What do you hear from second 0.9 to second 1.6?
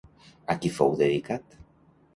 dedicat?